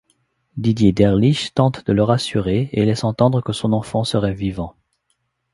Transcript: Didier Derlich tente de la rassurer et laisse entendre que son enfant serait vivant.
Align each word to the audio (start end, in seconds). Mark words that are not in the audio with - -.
Didier 0.57 0.93
Derlich 0.93 1.53
tente 1.53 1.85
de 1.85 1.93
la 1.93 2.03
rassurer 2.03 2.69
et 2.71 2.85
laisse 2.85 3.03
entendre 3.03 3.43
que 3.43 3.53
son 3.53 3.71
enfant 3.71 4.03
serait 4.03 4.33
vivant. 4.33 4.75